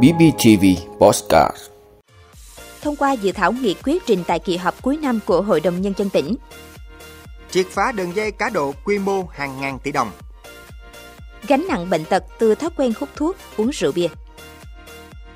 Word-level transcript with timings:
BBTV 0.00 0.64
Postcard 0.98 1.56
Thông 2.82 2.96
qua 2.96 3.12
dự 3.12 3.32
thảo 3.32 3.52
nghị 3.52 3.74
quyết 3.84 4.06
trình 4.06 4.24
tại 4.26 4.38
kỳ 4.38 4.56
họp 4.56 4.82
cuối 4.82 4.96
năm 4.96 5.18
của 5.26 5.42
Hội 5.42 5.60
đồng 5.60 5.80
Nhân 5.80 5.94
dân 5.96 6.08
tỉnh. 6.10 6.36
Triệt 7.50 7.66
phá 7.70 7.92
đường 7.92 8.16
dây 8.16 8.30
cá 8.30 8.48
độ 8.48 8.74
quy 8.84 8.98
mô 8.98 9.26
hàng 9.32 9.60
ngàn 9.60 9.78
tỷ 9.78 9.92
đồng. 9.92 10.10
Gánh 11.48 11.66
nặng 11.68 11.90
bệnh 11.90 12.04
tật 12.04 12.24
từ 12.38 12.54
thói 12.54 12.70
quen 12.76 12.92
hút 13.00 13.08
thuốc, 13.16 13.36
uống 13.56 13.70
rượu 13.70 13.92
bia. 13.92 14.08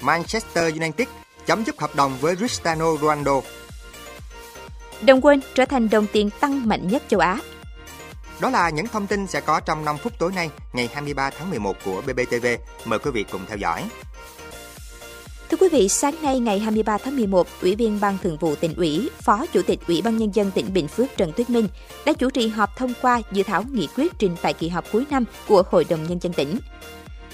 Manchester 0.00 0.74
United 0.74 1.08
chấm 1.46 1.64
dứt 1.64 1.80
hợp 1.80 1.96
đồng 1.96 2.12
với 2.20 2.36
Cristiano 2.36 2.96
Ronaldo. 2.96 3.40
Đồng 5.02 5.24
quân 5.24 5.40
trở 5.54 5.64
thành 5.64 5.90
đồng 5.90 6.06
tiền 6.12 6.30
tăng 6.40 6.68
mạnh 6.68 6.88
nhất 6.88 7.02
châu 7.08 7.20
Á. 7.20 7.38
Đó 8.40 8.50
là 8.50 8.70
những 8.70 8.86
thông 8.86 9.06
tin 9.06 9.26
sẽ 9.26 9.40
có 9.40 9.60
trong 9.60 9.84
5 9.84 9.98
phút 9.98 10.12
tối 10.18 10.32
nay, 10.32 10.50
ngày 10.72 10.88
23 10.94 11.30
tháng 11.30 11.50
11 11.50 11.76
của 11.84 12.02
BBTV. 12.06 12.46
Mời 12.84 12.98
quý 12.98 13.10
vị 13.10 13.24
cùng 13.32 13.40
theo 13.48 13.56
dõi. 13.56 13.84
Thưa 15.50 15.56
quý 15.60 15.68
vị, 15.72 15.88
sáng 15.88 16.14
nay 16.22 16.40
ngày 16.40 16.58
23 16.58 16.98
tháng 16.98 17.16
11, 17.16 17.46
Ủy 17.62 17.74
viên 17.74 18.00
Ban 18.00 18.18
Thường 18.22 18.36
vụ 18.40 18.54
tỉnh 18.54 18.74
ủy, 18.74 19.10
Phó 19.20 19.46
Chủ 19.52 19.62
tịch 19.62 19.78
Ủy 19.88 20.02
ban 20.02 20.16
Nhân 20.16 20.34
dân 20.34 20.50
tỉnh 20.50 20.72
Bình 20.72 20.88
Phước 20.88 21.06
Trần 21.16 21.32
Tuyết 21.32 21.50
Minh 21.50 21.68
đã 22.06 22.12
chủ 22.12 22.30
trì 22.30 22.48
họp 22.48 22.76
thông 22.76 22.92
qua 23.02 23.20
dự 23.32 23.42
thảo 23.42 23.64
nghị 23.72 23.88
quyết 23.96 24.12
trình 24.18 24.36
tại 24.42 24.54
kỳ 24.54 24.68
họp 24.68 24.84
cuối 24.92 25.04
năm 25.10 25.24
của 25.48 25.62
Hội 25.70 25.84
đồng 25.88 26.06
Nhân 26.08 26.18
dân 26.22 26.32
tỉnh. 26.32 26.58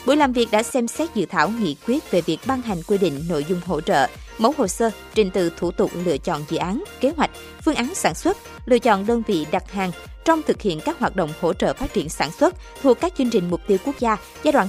Buổi 0.06 0.16
làm 0.16 0.32
việc 0.32 0.48
đã 0.50 0.62
xem 0.62 0.88
xét 0.88 1.14
dự 1.14 1.26
thảo 1.26 1.48
nghị 1.48 1.76
quyết 1.86 2.10
về 2.10 2.20
việc 2.20 2.38
ban 2.46 2.62
hành 2.62 2.82
quy 2.82 2.98
định 2.98 3.24
nội 3.28 3.44
dung 3.48 3.60
hỗ 3.66 3.80
trợ, 3.80 4.06
mẫu 4.38 4.54
hồ 4.58 4.66
sơ, 4.66 4.90
trình 5.14 5.30
tự 5.30 5.50
thủ 5.56 5.70
tục 5.70 5.90
lựa 6.04 6.16
chọn 6.18 6.44
dự 6.50 6.56
án, 6.56 6.84
kế 7.00 7.12
hoạch, 7.16 7.30
phương 7.64 7.74
án 7.74 7.94
sản 7.94 8.14
xuất, 8.14 8.36
lựa 8.66 8.78
chọn 8.78 9.06
đơn 9.06 9.22
vị 9.26 9.46
đặt 9.50 9.72
hàng 9.72 9.90
trong 10.24 10.42
thực 10.42 10.62
hiện 10.62 10.80
các 10.84 10.98
hoạt 10.98 11.16
động 11.16 11.30
hỗ 11.40 11.52
trợ 11.52 11.74
phát 11.74 11.92
triển 11.92 12.08
sản 12.08 12.30
xuất 12.32 12.54
thuộc 12.82 13.00
các 13.00 13.12
chương 13.18 13.30
trình 13.30 13.50
mục 13.50 13.60
tiêu 13.66 13.78
quốc 13.84 13.98
gia 13.98 14.16
giai 14.42 14.52
đoạn 14.52 14.68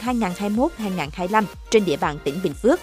2021-2025 0.80 1.44
trên 1.70 1.86
địa 1.86 1.98
bàn 1.98 2.18
tỉnh 2.24 2.40
Bình 2.44 2.54
Phước. 2.54 2.80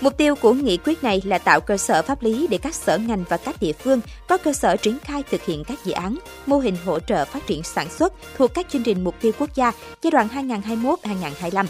Mục 0.00 0.16
tiêu 0.16 0.34
của 0.34 0.52
nghị 0.52 0.76
quyết 0.76 1.04
này 1.04 1.22
là 1.24 1.38
tạo 1.38 1.60
cơ 1.60 1.76
sở 1.76 2.02
pháp 2.02 2.22
lý 2.22 2.46
để 2.50 2.58
các 2.58 2.74
sở 2.74 2.98
ngành 2.98 3.24
và 3.28 3.36
các 3.36 3.56
địa 3.60 3.72
phương 3.72 4.00
có 4.28 4.38
cơ 4.38 4.52
sở 4.52 4.76
triển 4.76 4.98
khai 4.98 5.22
thực 5.30 5.44
hiện 5.44 5.64
các 5.64 5.84
dự 5.84 5.92
án, 5.92 6.18
mô 6.46 6.58
hình 6.58 6.76
hỗ 6.84 7.00
trợ 7.00 7.24
phát 7.24 7.46
triển 7.46 7.62
sản 7.62 7.88
xuất 7.90 8.12
thuộc 8.38 8.54
các 8.54 8.66
chương 8.70 8.82
trình 8.82 9.04
mục 9.04 9.14
tiêu 9.20 9.32
quốc 9.38 9.54
gia 9.54 9.72
giai 10.02 10.10
đoạn 10.10 10.28
2021-2025. 10.32 11.66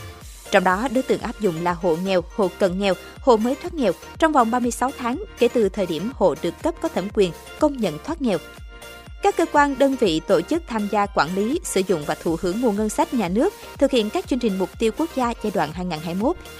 Trong 0.54 0.64
đó, 0.64 0.88
đối 0.94 1.02
tượng 1.02 1.20
áp 1.20 1.40
dụng 1.40 1.54
là 1.62 1.72
hộ 1.72 1.96
nghèo, 2.04 2.24
hộ 2.36 2.50
cận 2.58 2.78
nghèo, 2.78 2.94
hộ 3.20 3.36
mới 3.36 3.54
thoát 3.54 3.74
nghèo 3.74 3.92
trong 4.18 4.32
vòng 4.32 4.50
36 4.50 4.90
tháng 4.98 5.24
kể 5.38 5.48
từ 5.48 5.68
thời 5.68 5.86
điểm 5.86 6.12
hộ 6.14 6.34
được 6.42 6.54
cấp 6.62 6.74
có 6.80 6.88
thẩm 6.88 7.08
quyền 7.14 7.32
công 7.58 7.76
nhận 7.76 7.98
thoát 8.04 8.22
nghèo. 8.22 8.38
Các 9.22 9.36
cơ 9.36 9.46
quan, 9.52 9.78
đơn 9.78 9.96
vị, 10.00 10.20
tổ 10.26 10.40
chức 10.40 10.62
tham 10.66 10.88
gia 10.92 11.06
quản 11.06 11.34
lý, 11.34 11.60
sử 11.64 11.82
dụng 11.88 12.04
và 12.06 12.14
thụ 12.14 12.36
hưởng 12.40 12.60
nguồn 12.60 12.76
ngân 12.76 12.88
sách 12.88 13.14
nhà 13.14 13.28
nước 13.28 13.54
thực 13.78 13.90
hiện 13.90 14.10
các 14.10 14.26
chương 14.28 14.38
trình 14.38 14.58
mục 14.58 14.78
tiêu 14.78 14.92
quốc 14.98 15.10
gia 15.16 15.32
giai 15.42 15.52
đoạn 15.54 15.70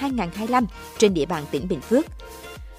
2021-2025 0.01 0.65
trên 0.99 1.15
địa 1.15 1.27
bàn 1.27 1.45
tỉnh 1.51 1.69
Bình 1.69 1.81
Phước. 1.81 2.05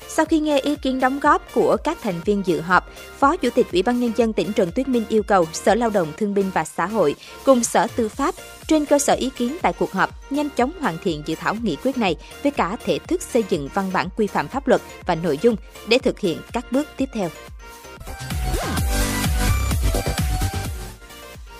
Sau 0.08 0.26
khi 0.26 0.40
nghe 0.40 0.60
ý 0.60 0.76
kiến 0.76 1.00
đóng 1.00 1.20
góp 1.20 1.54
của 1.54 1.78
các 1.84 1.98
thành 2.02 2.22
viên 2.26 2.44
dự 2.46 2.62
họp, 2.62 2.90
Phó 3.18 3.36
Chủ 3.36 3.50
tịch 3.56 3.72
Ủy 3.72 3.84
ban 3.84 4.00
Nhân 4.00 4.12
dân 4.16 4.34
tỉnh 4.34 4.54
Trần 4.54 4.72
Tuyết 4.76 4.88
Minh 4.88 5.04
yêu 5.10 5.24
cầu 5.24 5.46
Sở 5.54 5.76
Lao 5.76 5.90
động 5.90 6.14
Thương 6.18 6.34
binh 6.34 6.52
và 6.54 6.64
Xã 6.64 6.86
hội 6.86 7.16
cùng 7.46 7.64
Sở 7.64 7.88
Tư 7.96 8.10
pháp 8.10 8.36
trên 8.68 8.86
cơ 8.86 9.00
sở 9.00 9.14
ý 9.14 9.30
kiến 9.30 9.58
tại 9.62 9.74
cuộc 9.80 9.92
họp 9.92 10.32
nhanh 10.32 10.50
chóng 10.50 10.72
hoàn 10.80 10.98
thiện 11.04 11.24
dự 11.26 11.36
thảo 11.36 11.56
nghị 11.56 11.78
quyết 11.84 11.98
này 11.98 12.16
với 12.44 12.52
cả 12.52 12.78
thể 12.86 13.00
thức 13.00 13.22
xây 13.22 13.44
dựng 13.50 13.70
văn 13.74 13.90
bản 13.94 14.10
quy 14.18 14.28
phạm 14.28 14.48
pháp 14.48 14.68
luật 14.68 14.82
và 15.06 15.16
nội 15.16 15.40
dung 15.42 15.56
để 15.88 15.98
thực 15.98 16.20
hiện 16.20 16.38
các 16.54 16.72
bước 16.72 16.88
tiếp 16.98 17.10
theo. 17.14 17.30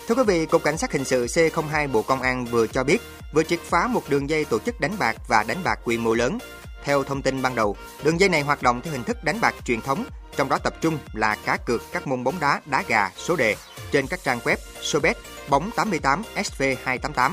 Thưa 0.08 0.14
quý 0.14 0.22
vị, 0.26 0.46
Cục 0.46 0.62
Cảnh 0.62 0.78
sát 0.78 0.92
Hình 0.92 1.04
sự 1.04 1.26
C02 1.26 1.92
Bộ 1.92 2.02
Công 2.02 2.22
an 2.22 2.44
vừa 2.44 2.66
cho 2.66 2.84
biết 2.84 2.98
vừa 3.32 3.42
triệt 3.42 3.60
phá 3.60 3.86
một 3.86 4.02
đường 4.08 4.30
dây 4.30 4.44
tổ 4.44 4.58
chức 4.58 4.80
đánh 4.80 4.96
bạc 4.98 5.16
và 5.28 5.44
đánh 5.48 5.58
bạc 5.64 5.78
quy 5.84 5.98
mô 5.98 6.14
lớn. 6.14 6.38
Theo 6.86 7.04
thông 7.04 7.22
tin 7.22 7.42
ban 7.42 7.54
đầu, 7.54 7.76
đường 8.02 8.20
dây 8.20 8.28
này 8.28 8.42
hoạt 8.42 8.62
động 8.62 8.80
theo 8.80 8.92
hình 8.92 9.04
thức 9.04 9.24
đánh 9.24 9.40
bạc 9.40 9.54
truyền 9.64 9.80
thống, 9.80 10.04
trong 10.36 10.48
đó 10.48 10.58
tập 10.64 10.74
trung 10.80 10.98
là 11.12 11.36
cá 11.44 11.56
cược 11.56 11.82
các 11.92 12.06
môn 12.06 12.24
bóng 12.24 12.40
đá, 12.40 12.60
đá 12.66 12.84
gà, 12.88 13.10
số 13.16 13.36
đề 13.36 13.56
trên 13.92 14.06
các 14.06 14.20
trang 14.22 14.38
web 14.38 14.56
Sobet, 14.82 15.16
Bóng 15.48 15.70
88, 15.76 16.22
SV288. 16.34 17.30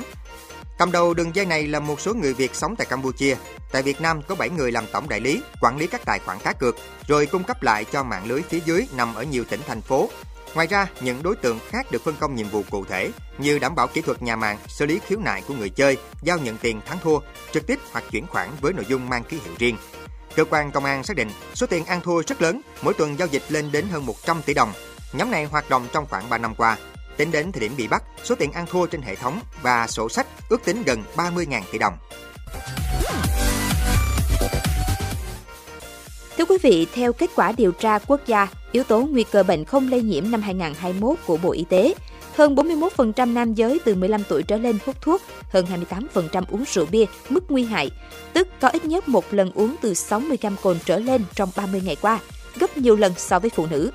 Cầm 0.77 0.91
đầu 0.91 1.13
đường 1.13 1.35
dây 1.35 1.45
này 1.45 1.67
là 1.67 1.79
một 1.79 1.99
số 1.99 2.13
người 2.13 2.33
Việt 2.33 2.55
sống 2.55 2.75
tại 2.75 2.87
Campuchia. 2.89 3.35
Tại 3.71 3.81
Việt 3.81 4.01
Nam 4.01 4.21
có 4.27 4.35
7 4.35 4.49
người 4.49 4.71
làm 4.71 4.85
tổng 4.91 5.09
đại 5.09 5.19
lý, 5.19 5.41
quản 5.61 5.77
lý 5.77 5.87
các 5.87 6.01
tài 6.05 6.19
khoản 6.19 6.39
cá 6.39 6.53
cược, 6.53 6.75
rồi 7.07 7.25
cung 7.25 7.43
cấp 7.43 7.63
lại 7.63 7.85
cho 7.85 8.03
mạng 8.03 8.25
lưới 8.25 8.41
phía 8.41 8.59
dưới 8.65 8.87
nằm 8.95 9.15
ở 9.15 9.23
nhiều 9.23 9.43
tỉnh 9.49 9.61
thành 9.67 9.81
phố 9.81 10.09
Ngoài 10.55 10.67
ra, 10.67 10.87
những 11.01 11.23
đối 11.23 11.35
tượng 11.35 11.59
khác 11.69 11.91
được 11.91 12.03
phân 12.03 12.15
công 12.19 12.35
nhiệm 12.35 12.49
vụ 12.49 12.63
cụ 12.69 12.85
thể 12.85 13.11
như 13.37 13.59
đảm 13.59 13.75
bảo 13.75 13.87
kỹ 13.87 14.01
thuật 14.01 14.21
nhà 14.21 14.35
mạng, 14.35 14.57
xử 14.67 14.85
lý 14.85 14.99
khiếu 15.07 15.19
nại 15.19 15.43
của 15.47 15.53
người 15.53 15.69
chơi, 15.69 15.97
giao 16.21 16.37
nhận 16.37 16.57
tiền 16.57 16.81
thắng 16.85 16.97
thua, 17.03 17.19
trực 17.51 17.67
tiếp 17.67 17.79
hoặc 17.91 18.03
chuyển 18.11 18.27
khoản 18.27 18.49
với 18.61 18.73
nội 18.73 18.85
dung 18.87 19.09
mang 19.09 19.23
ký 19.23 19.39
hiệu 19.45 19.53
riêng. 19.59 19.77
Cơ 20.35 20.45
quan 20.45 20.71
công 20.71 20.85
an 20.85 21.03
xác 21.03 21.17
định 21.17 21.29
số 21.53 21.67
tiền 21.67 21.85
ăn 21.85 22.01
thua 22.01 22.21
rất 22.27 22.41
lớn, 22.41 22.61
mỗi 22.81 22.93
tuần 22.93 23.19
giao 23.19 23.27
dịch 23.27 23.43
lên 23.49 23.71
đến 23.71 23.85
hơn 23.91 24.05
100 24.05 24.41
tỷ 24.41 24.53
đồng. 24.53 24.73
Nhóm 25.13 25.31
này 25.31 25.45
hoạt 25.45 25.69
động 25.69 25.87
trong 25.93 26.05
khoảng 26.09 26.29
3 26.29 26.37
năm 26.37 26.55
qua. 26.55 26.77
Tính 27.17 27.31
đến 27.31 27.51
thời 27.51 27.61
điểm 27.61 27.73
bị 27.77 27.87
bắt, 27.87 28.03
số 28.23 28.35
tiền 28.35 28.51
ăn 28.51 28.65
thua 28.71 28.85
trên 28.85 29.01
hệ 29.01 29.15
thống 29.15 29.39
và 29.61 29.87
sổ 29.87 30.09
sách 30.09 30.27
ước 30.49 30.65
tính 30.65 30.83
gần 30.83 31.03
30.000 31.15 31.61
tỷ 31.71 31.77
đồng. 31.77 31.97
Thưa 36.37 36.45
quý 36.45 36.57
vị, 36.61 36.87
theo 36.93 37.13
kết 37.13 37.29
quả 37.35 37.51
điều 37.57 37.71
tra 37.71 37.99
quốc 37.99 38.21
gia, 38.27 38.47
yếu 38.71 38.83
tố 38.83 38.99
nguy 38.99 39.23
cơ 39.23 39.43
bệnh 39.43 39.65
không 39.65 39.91
lây 39.91 40.01
nhiễm 40.01 40.31
năm 40.31 40.41
2021 40.41 41.17
của 41.25 41.37
Bộ 41.37 41.51
Y 41.51 41.65
tế, 41.69 41.93
hơn 42.35 42.55
41% 42.55 43.33
nam 43.33 43.53
giới 43.53 43.79
từ 43.85 43.95
15 43.95 44.23
tuổi 44.29 44.43
trở 44.43 44.57
lên 44.57 44.77
hút 44.85 45.01
thuốc, 45.01 45.21
hơn 45.49 45.65
28% 46.31 46.43
uống 46.49 46.63
rượu 46.73 46.85
bia, 46.91 47.05
mức 47.29 47.43
nguy 47.49 47.63
hại, 47.63 47.91
tức 48.33 48.47
có 48.61 48.67
ít 48.67 48.85
nhất 48.85 49.07
một 49.07 49.33
lần 49.33 49.51
uống 49.51 49.75
từ 49.81 49.93
60 49.93 50.37
gram 50.41 50.55
cồn 50.61 50.77
trở 50.85 50.99
lên 50.99 51.23
trong 51.35 51.49
30 51.55 51.81
ngày 51.85 51.95
qua, 52.01 52.19
gấp 52.55 52.77
nhiều 52.77 52.95
lần 52.95 53.13
so 53.17 53.39
với 53.39 53.49
phụ 53.49 53.65
nữ. 53.65 53.91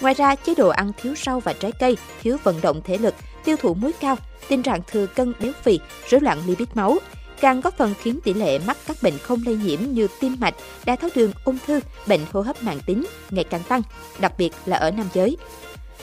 Ngoài 0.00 0.14
ra, 0.14 0.34
chế 0.34 0.54
độ 0.54 0.68
ăn 0.68 0.92
thiếu 1.02 1.14
rau 1.24 1.40
và 1.40 1.52
trái 1.52 1.72
cây, 1.72 1.96
thiếu 2.22 2.36
vận 2.44 2.60
động 2.60 2.80
thể 2.84 2.98
lực, 2.98 3.14
tiêu 3.44 3.56
thụ 3.56 3.74
muối 3.74 3.92
cao, 4.00 4.16
tình 4.48 4.62
trạng 4.62 4.80
thừa 4.86 5.06
cân 5.06 5.32
béo 5.40 5.52
phì, 5.62 5.80
rối 6.08 6.20
loạn 6.20 6.38
lipid 6.46 6.68
máu, 6.74 6.98
càng 7.42 7.60
góp 7.60 7.76
phần 7.76 7.94
khiến 8.00 8.20
tỷ 8.24 8.34
lệ 8.34 8.58
mắc 8.58 8.76
các 8.86 8.96
bệnh 9.02 9.18
không 9.18 9.40
lây 9.46 9.56
nhiễm 9.56 9.80
như 9.82 10.08
tim 10.20 10.36
mạch, 10.40 10.54
đái 10.84 10.96
tháo 10.96 11.10
đường, 11.14 11.32
ung 11.44 11.58
thư, 11.66 11.80
bệnh 12.06 12.20
hô 12.32 12.40
hấp 12.40 12.62
mạng 12.62 12.78
tính 12.86 13.04
ngày 13.30 13.44
càng 13.44 13.62
tăng, 13.68 13.82
đặc 14.20 14.32
biệt 14.38 14.52
là 14.66 14.76
ở 14.76 14.90
nam 14.90 15.06
giới. 15.14 15.36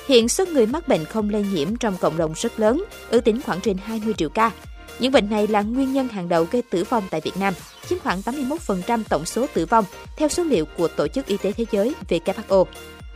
Hiện 0.08 0.30
số 0.30 0.46
người 0.46 0.66
mắc 0.66 0.88
bệnh 0.88 1.06
không 1.06 1.30
lây 1.30 1.46
nhiễm 1.54 1.76
trong 1.76 1.98
cộng 1.98 2.18
đồng 2.18 2.34
rất 2.36 2.60
lớn, 2.60 2.84
ước 3.10 3.22
tính 3.22 3.42
khoảng 3.42 3.62
trên 3.62 3.78
20 3.78 4.14
triệu 4.18 4.30
ca. 4.30 4.52
Những 5.00 5.12
bệnh 5.12 5.30
này 5.30 5.48
là 5.48 5.62
nguyên 5.62 5.94
nhân 5.94 6.08
hàng 6.08 6.30
đầu 6.30 6.48
gây 6.52 6.62
tử 6.62 6.84
vong 6.90 7.04
tại 7.10 7.22
Việt 7.22 7.38
Nam, 7.38 7.54
chiếm 7.90 8.00
khoảng 8.00 8.22
81% 8.22 9.04
tổng 9.10 9.26
số 9.26 9.46
tử 9.54 9.66
vong 9.66 9.86
theo 10.18 10.30
số 10.30 10.44
liệu 10.44 10.66
của 10.66 10.88
Tổ 10.88 11.08
chức 11.08 11.26
Y 11.26 11.38
tế 11.38 11.52
Thế 11.52 11.66
giới 11.72 11.96
WHO. 12.10 12.66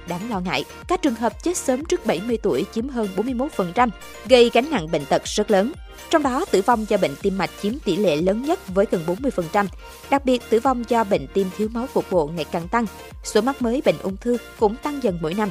Đáng 0.07 0.29
lo 0.29 0.39
ngại, 0.39 0.65
các 0.87 1.01
trường 1.01 1.15
hợp 1.15 1.43
chết 1.43 1.57
sớm 1.57 1.85
trước 1.85 2.05
70 2.05 2.37
tuổi 2.43 2.65
chiếm 2.73 2.89
hơn 2.89 3.07
41%, 3.15 3.89
gây 4.25 4.51
gánh 4.53 4.71
nặng 4.71 4.91
bệnh 4.91 5.05
tật 5.05 5.21
rất 5.25 5.51
lớn. 5.51 5.71
Trong 6.09 6.23
đó, 6.23 6.45
tử 6.51 6.61
vong 6.61 6.85
do 6.89 6.97
bệnh 6.97 7.15
tim 7.21 7.37
mạch 7.37 7.49
chiếm 7.61 7.79
tỷ 7.79 7.95
lệ 7.95 8.15
lớn 8.15 8.43
nhất 8.43 8.59
với 8.67 8.85
gần 8.91 9.03
40%. 9.07 9.65
Đặc 10.09 10.25
biệt, 10.25 10.41
tử 10.49 10.59
vong 10.59 10.83
do 10.87 11.03
bệnh 11.03 11.27
tim 11.27 11.49
thiếu 11.57 11.67
máu 11.73 11.87
cục 11.93 12.11
bộ 12.11 12.27
ngày 12.27 12.45
càng 12.51 12.67
tăng. 12.67 12.85
Số 13.23 13.41
mắc 13.41 13.61
mới 13.61 13.81
bệnh 13.85 13.97
ung 14.03 14.17
thư 14.17 14.37
cũng 14.59 14.75
tăng 14.75 15.03
dần 15.03 15.17
mỗi 15.21 15.33
năm. 15.33 15.49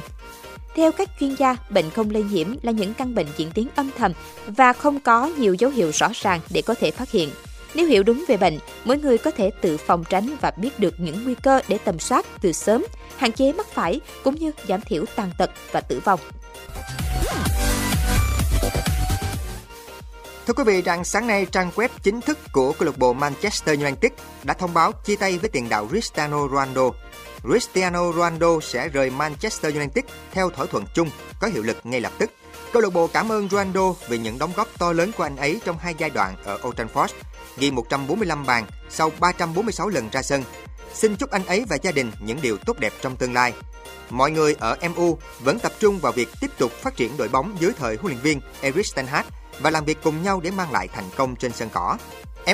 Theo 0.75 0.91
các 0.91 1.09
chuyên 1.19 1.35
gia, 1.35 1.55
bệnh 1.69 1.89
không 1.89 2.09
lây 2.09 2.23
nhiễm 2.23 2.55
là 2.61 2.71
những 2.71 2.93
căn 2.93 3.15
bệnh 3.15 3.27
diễn 3.37 3.51
tiến 3.51 3.67
âm 3.75 3.89
thầm 3.97 4.11
và 4.47 4.73
không 4.73 4.99
có 4.99 5.31
nhiều 5.37 5.53
dấu 5.53 5.71
hiệu 5.71 5.91
rõ 5.93 6.09
ràng 6.13 6.39
để 6.49 6.61
có 6.61 6.75
thể 6.79 6.91
phát 6.91 7.11
hiện. 7.11 7.29
Nếu 7.75 7.85
hiểu 7.85 8.03
đúng 8.03 8.23
về 8.27 8.37
bệnh, 8.37 8.59
mỗi 8.83 8.97
người 8.97 9.17
có 9.17 9.31
thể 9.31 9.51
tự 9.61 9.77
phòng 9.77 10.03
tránh 10.09 10.35
và 10.41 10.51
biết 10.51 10.79
được 10.79 10.93
những 10.97 11.23
nguy 11.23 11.35
cơ 11.35 11.61
để 11.67 11.77
tầm 11.77 11.99
soát 11.99 12.25
từ 12.41 12.51
sớm, 12.51 12.85
hạn 13.17 13.31
chế 13.31 13.53
mắc 13.53 13.67
phải 13.67 13.99
cũng 14.23 14.35
như 14.35 14.51
giảm 14.67 14.81
thiểu 14.81 15.05
tàn 15.15 15.31
tật 15.37 15.49
và 15.71 15.81
tử 15.81 16.01
vong. 16.05 16.19
Thưa 20.47 20.53
quý 20.53 20.63
vị, 20.63 20.81
rằng 20.81 21.03
sáng 21.03 21.27
nay 21.27 21.45
trang 21.51 21.71
web 21.75 21.89
chính 22.03 22.21
thức 22.21 22.37
của 22.51 22.73
câu 22.73 22.85
lạc 22.85 22.97
bộ 22.97 23.13
Manchester 23.13 23.79
United 23.79 24.11
đã 24.43 24.53
thông 24.53 24.73
báo 24.73 24.91
chia 24.91 25.15
tay 25.15 25.37
với 25.37 25.49
tiền 25.49 25.69
đạo 25.69 25.87
Cristiano 25.87 26.47
Ronaldo. 26.47 26.89
Cristiano 27.43 28.11
Ronaldo 28.11 28.59
sẽ 28.61 28.89
rời 28.89 29.09
Manchester 29.09 29.75
United 29.75 30.05
theo 30.31 30.49
thỏa 30.49 30.65
thuận 30.65 30.85
chung 30.93 31.09
có 31.39 31.47
hiệu 31.47 31.63
lực 31.63 31.77
ngay 31.83 32.01
lập 32.01 32.11
tức. 32.17 32.31
Câu 32.73 32.81
lạc 32.81 32.93
bộ 32.93 33.07
cảm 33.07 33.31
ơn 33.31 33.49
Ronaldo 33.49 33.93
vì 34.07 34.17
những 34.17 34.39
đóng 34.39 34.53
góp 34.55 34.67
to 34.77 34.91
lớn 34.91 35.11
của 35.17 35.23
anh 35.23 35.37
ấy 35.37 35.61
trong 35.65 35.77
hai 35.77 35.95
giai 35.97 36.09
đoạn 36.09 36.35
ở 36.43 36.59
Old 36.67 36.79
Trafford, 36.79 37.07
ghi 37.57 37.71
145 37.71 38.45
bàn 38.45 38.65
sau 38.89 39.11
346 39.19 39.89
lần 39.89 40.09
ra 40.09 40.21
sân. 40.21 40.43
Xin 40.93 41.15
chúc 41.15 41.31
anh 41.31 41.45
ấy 41.45 41.65
và 41.69 41.77
gia 41.81 41.91
đình 41.91 42.11
những 42.19 42.41
điều 42.41 42.57
tốt 42.57 42.79
đẹp 42.79 42.93
trong 43.01 43.15
tương 43.15 43.33
lai. 43.33 43.53
Mọi 44.09 44.31
người 44.31 44.55
ở 44.59 44.77
MU 44.95 45.17
vẫn 45.39 45.59
tập 45.59 45.71
trung 45.79 45.99
vào 45.99 46.11
việc 46.11 46.29
tiếp 46.41 46.51
tục 46.57 46.71
phát 46.71 46.95
triển 46.95 47.17
đội 47.17 47.27
bóng 47.27 47.55
dưới 47.59 47.71
thời 47.77 47.95
huấn 47.95 48.13
luyện 48.13 48.23
viên 48.23 48.41
Erik 48.61 48.95
ten 48.95 49.07
Hag 49.07 49.25
và 49.59 49.69
làm 49.69 49.85
việc 49.85 49.97
cùng 50.03 50.23
nhau 50.23 50.39
để 50.43 50.51
mang 50.51 50.71
lại 50.71 50.87
thành 50.87 51.09
công 51.15 51.35
trên 51.35 51.51
sân 51.53 51.69
cỏ. 51.73 51.97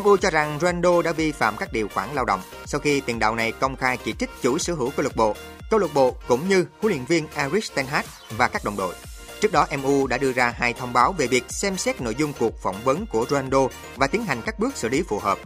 MU 0.04 0.18
cho 0.18 0.30
rằng 0.30 0.60
Ronaldo 0.62 1.02
đã 1.02 1.12
vi 1.12 1.32
phạm 1.32 1.58
các 1.58 1.74
điều 1.74 1.88
khoản 1.94 2.10
lao 2.14 2.26
động 2.26 2.42
sau 2.66 2.82
khi 2.82 3.02
tiền 3.02 3.20
đạo 3.20 3.36
này 3.36 3.52
công 3.52 3.76
khai 3.76 3.98
chỉ 4.06 4.14
trích 4.14 4.30
chủ 4.42 4.58
sở 4.58 4.74
hữu 4.74 4.90
câu 4.90 5.04
lạc 5.04 5.16
bộ, 5.16 5.36
câu 5.70 5.80
lạc 5.80 5.94
bộ 5.94 6.16
cũng 6.28 6.50
như 6.50 6.66
huấn 6.82 6.94
luyện 6.94 7.06
viên 7.06 7.28
Erik 7.36 7.76
ten 7.76 7.86
Hag 7.86 8.06
và 8.38 8.48
các 8.48 8.64
đồng 8.64 8.78
đội. 8.78 8.94
Trước 9.42 9.52
đó, 9.52 9.68
MU 9.78 10.08
đã 10.08 10.18
đưa 10.18 10.32
ra 10.32 10.54
hai 10.58 10.74
thông 10.74 10.94
báo 10.94 11.14
về 11.14 11.28
việc 11.28 11.44
xem 11.50 11.78
xét 11.78 12.02
nội 12.02 12.16
dung 12.16 12.34
cuộc 12.40 12.62
phỏng 12.62 12.84
vấn 12.84 13.06
của 13.06 13.26
Ronaldo 13.30 13.68
và 13.96 14.08
tiến 14.08 14.26
hành 14.26 14.42
các 14.46 14.60
bước 14.60 14.78
xử 14.78 14.90
lý 14.90 15.02
phù 15.02 15.20
hợp. 15.20 15.38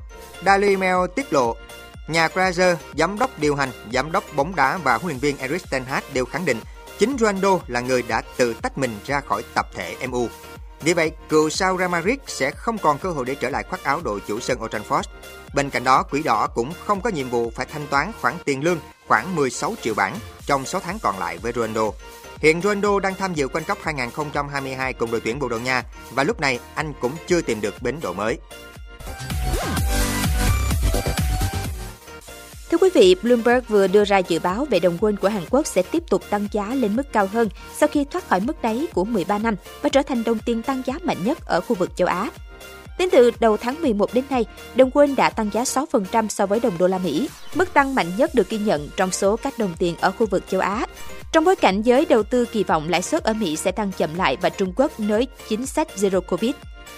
Daily 0.46 0.76
Mail 0.76 0.96
tiết 1.16 1.34
lộ, 1.34 1.56
nhà 2.08 2.28
Grazer, 2.28 2.76
giám 2.98 3.20
đốc 3.20 3.40
điều 3.40 3.56
hành, 3.56 3.70
giám 3.94 4.12
đốc 4.12 4.24
bóng 4.36 4.56
đá 4.56 4.78
và 4.78 4.98
huấn 4.98 5.08
luyện 5.08 5.20
viên 5.20 5.38
Erik 5.38 5.70
ten 5.70 5.84
Hag 5.86 6.04
đều 6.14 6.26
khẳng 6.26 6.46
định 6.46 6.58
chính 7.00 7.18
Ronaldo 7.20 7.60
là 7.68 7.80
người 7.80 8.02
đã 8.02 8.22
tự 8.38 8.54
tách 8.54 8.78
mình 8.78 9.00
ra 9.06 9.20
khỏi 9.20 9.44
tập 9.54 9.68
thể 9.76 9.96
MU. 10.08 10.28
Vì 10.82 10.94
vậy, 10.94 11.12
cựu 11.30 11.50
sao 11.50 11.78
Real 11.78 11.90
Madrid 11.90 12.18
sẽ 12.28 12.52
không 12.52 12.78
còn 12.78 12.98
cơ 12.98 13.12
hội 13.12 13.26
để 13.26 13.36
trở 13.36 13.50
lại 13.50 13.64
khoác 13.64 13.84
áo 13.84 14.02
đội 14.04 14.20
chủ 14.28 14.40
sân 14.40 14.64
Old 14.64 14.76
Trafford. 14.76 15.04
Bên 15.56 15.70
cạnh 15.70 15.84
đó, 15.84 16.04
Quỷ 16.04 16.24
Đỏ 16.24 16.48
cũng 16.48 16.74
không 16.86 17.02
có 17.02 17.10
nhiệm 17.10 17.30
vụ 17.30 17.52
phải 17.56 17.66
thanh 17.66 17.88
toán 17.88 18.12
khoản 18.22 18.34
tiền 18.46 18.64
lương 18.64 18.80
khoảng 19.08 19.36
16 19.36 19.76
triệu 19.82 19.94
bảng 19.94 20.16
trong 20.46 20.66
6 20.66 20.82
tháng 20.82 21.00
còn 21.00 21.20
lại 21.20 21.38
với 21.38 21.54
Ronaldo. 21.56 21.92
Hiện 22.44 22.62
Ronaldo 22.62 23.00
đang 23.00 23.16
tham 23.16 23.34
dự 23.34 23.48
World 23.48 23.64
Cup 23.68 23.78
2022 23.82 24.94
cùng 24.94 25.12
đội 25.12 25.22
tuyển 25.22 25.40
Bồ 25.40 25.50
Đào 25.50 25.60
Nha 25.60 25.84
và 26.12 26.24
lúc 26.24 26.40
này 26.40 26.60
anh 26.76 26.94
cũng 27.00 27.12
chưa 27.28 27.42
tìm 27.42 27.62
được 27.62 27.76
bến 27.82 27.96
đỗ 28.02 28.14
mới. 28.14 28.38
Thưa 32.72 32.78
quý 32.78 32.90
vị, 32.94 33.16
Bloomberg 33.24 33.66
vừa 33.68 33.88
đưa 33.88 34.06
ra 34.06 34.18
dự 34.18 34.40
báo 34.40 34.66
về 34.66 34.80
đồng 34.80 34.98
won 34.98 35.16
của 35.16 35.28
Hàn 35.28 35.44
Quốc 35.50 35.68
sẽ 35.68 35.82
tiếp 35.82 36.04
tục 36.10 36.22
tăng 36.30 36.48
giá 36.52 36.76
lên 36.76 36.96
mức 36.96 37.14
cao 37.14 37.30
hơn 37.34 37.50
sau 37.78 37.90
khi 37.92 38.06
thoát 38.12 38.28
khỏi 38.28 38.40
mức 38.40 38.62
đáy 38.62 38.88
của 38.94 39.06
13 39.06 39.38
năm 39.38 39.56
và 39.82 39.90
trở 39.90 40.02
thành 40.02 40.24
đồng 40.24 40.40
tiền 40.46 40.64
tăng 40.64 40.82
giá 40.86 40.94
mạnh 41.04 41.24
nhất 41.24 41.46
ở 41.46 41.62
khu 41.62 41.76
vực 41.76 41.96
châu 41.96 42.08
Á. 42.08 42.30
Tính 42.98 43.10
từ 43.12 43.32
đầu 43.40 43.58
tháng 43.58 43.82
11 43.82 44.14
đến 44.14 44.24
nay, 44.30 44.46
đồng 44.76 44.90
won 44.90 45.16
đã 45.16 45.30
tăng 45.30 45.50
giá 45.54 45.64
6% 45.64 46.28
so 46.28 46.46
với 46.46 46.60
đồng 46.60 46.78
đô 46.78 46.88
la 46.88 46.98
Mỹ, 46.98 47.30
mức 47.56 47.74
tăng 47.74 47.96
mạnh 47.96 48.08
nhất 48.18 48.36
được 48.36 48.50
ghi 48.50 48.58
nhận 48.58 48.90
trong 48.98 49.12
số 49.12 49.36
các 49.36 49.60
đồng 49.60 49.74
tiền 49.78 49.96
ở 50.02 50.12
khu 50.12 50.26
vực 50.26 50.44
châu 50.50 50.62
Á. 50.62 50.86
Trong 51.32 51.44
bối 51.44 51.56
cảnh 51.56 51.82
giới 51.82 52.06
đầu 52.06 52.24
tư 52.24 52.46
kỳ 52.46 52.64
vọng 52.64 52.90
lãi 52.90 53.02
suất 53.02 53.24
ở 53.24 53.34
Mỹ 53.34 53.56
sẽ 53.56 53.72
tăng 53.72 53.92
chậm 53.92 54.16
lại 54.16 54.38
và 54.42 54.50
Trung 54.50 54.74
Quốc 54.76 55.00
nới 55.00 55.28
chính 55.48 55.66
sách 55.66 55.88
Zero 55.96 56.22
Covid. 56.22 56.52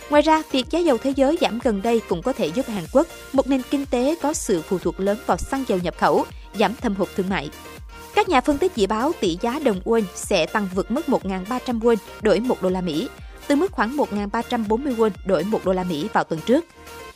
Ngoài 0.09 0.21
ra, 0.21 0.44
việc 0.51 0.65
giá 0.69 0.80
dầu 0.80 0.97
thế 0.97 1.13
giới 1.15 1.38
giảm 1.42 1.59
gần 1.63 1.81
đây 1.81 2.01
cũng 2.09 2.21
có 2.21 2.33
thể 2.33 2.48
giúp 2.48 2.68
Hàn 2.68 2.83
Quốc, 2.91 3.07
một 3.33 3.48
nền 3.48 3.62
kinh 3.71 3.86
tế 3.86 4.15
có 4.21 4.33
sự 4.33 4.62
phụ 4.62 4.77
thuộc 4.80 5.00
lớn 5.00 5.18
vào 5.25 5.38
xăng 5.38 5.63
dầu 5.68 5.80
nhập 5.83 5.95
khẩu, 5.98 6.25
giảm 6.59 6.75
thâm 6.75 6.95
hụt 6.95 7.09
thương 7.15 7.30
mại. 7.30 7.50
Các 8.15 8.30
nhà 8.30 8.41
phân 8.41 8.57
tích 8.57 8.75
dự 8.75 8.88
báo 8.88 9.12
tỷ 9.19 9.38
giá 9.41 9.59
đồng 9.59 9.81
won 9.86 10.03
sẽ 10.15 10.45
tăng 10.45 10.68
vượt 10.75 10.91
mức 10.91 11.01
1.300 11.07 11.80
won 11.80 11.95
đổi 12.21 12.39
1 12.39 12.62
đô 12.62 12.69
la 12.69 12.81
Mỹ, 12.81 13.07
từ 13.47 13.56
mức 13.56 13.71
khoảng 13.71 13.97
1.340 13.97 14.95
won 14.95 15.09
đổi 15.25 15.44
1 15.44 15.65
đô 15.65 15.74
la 15.74 15.83
Mỹ 15.83 16.07
vào 16.13 16.24
tuần 16.24 16.39
trước. 16.45 16.65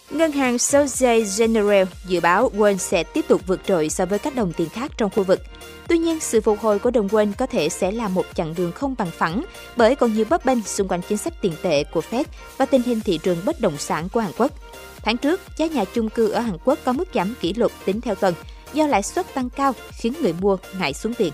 Ngân 0.10 0.32
hàng 0.32 0.60
Societe 0.60 1.26
Generale 1.38 1.86
dự 2.06 2.20
báo 2.20 2.52
won 2.58 2.78
sẽ 2.78 3.04
tiếp 3.04 3.26
tục 3.28 3.42
vượt 3.48 3.62
trội 3.66 3.90
so 3.90 4.06
với 4.06 4.20
các 4.20 4.36
đồng 4.36 4.54
tiền 4.54 4.70
khác 4.70 4.92
trong 4.98 5.10
khu 5.16 5.24
vực. 5.24 5.40
Tuy 5.88 5.98
nhiên, 5.98 6.20
sự 6.20 6.42
phục 6.42 6.60
hồi 6.60 6.80
của 6.80 6.92
đồng 6.92 7.08
won 7.08 7.32
có 7.38 7.46
thể 7.46 7.70
sẽ 7.70 7.92
là 7.92 8.08
một 8.08 8.26
chặng 8.34 8.54
đường 8.58 8.72
không 8.72 8.96
bằng 8.98 9.12
phẳng 9.12 9.44
bởi 9.76 9.96
còn 9.96 10.14
nhiều 10.14 10.26
bấp 10.30 10.46
bênh 10.46 10.64
xung 10.64 10.88
quanh 10.88 11.02
chính 11.10 11.18
sách 11.18 11.34
tiền 11.42 11.54
tệ 11.62 11.84
của 11.84 12.02
Fed 12.12 12.24
và 12.58 12.66
tình 12.66 12.82
hình 12.82 13.02
thị 13.02 13.18
trường 13.18 13.38
bất 13.46 13.62
động 13.62 13.78
sản 13.78 14.10
của 14.10 14.20
Hàn 14.20 14.32
Quốc. 14.38 14.52
Tháng 15.04 15.18
trước, 15.18 15.42
giá 15.58 15.66
nhà 15.66 15.86
chung 15.86 16.10
cư 16.10 16.30
ở 16.30 16.40
Hàn 16.40 16.58
Quốc 16.66 16.80
có 16.86 16.94
mức 16.94 17.08
giảm 17.14 17.34
kỷ 17.42 17.54
lục 17.54 17.72
tính 17.86 18.02
theo 18.02 18.16
tuần 18.16 18.34
do 18.74 18.88
lãi 18.88 19.04
suất 19.04 19.34
tăng 19.34 19.50
cao 19.50 19.74
khiến 19.92 20.14
người 20.22 20.34
mua 20.34 20.58
ngại 20.80 20.94
xuống 20.94 21.14
tiền. 21.14 21.34